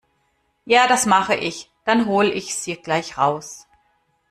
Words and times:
Ja, 0.65 0.87
das 0.87 1.05
mache 1.05 1.35
ich. 1.35 1.69
Dann 1.85 2.07
hol 2.07 2.35
sie 2.41 2.75
gleich 2.75 3.19
raus. 3.19 3.67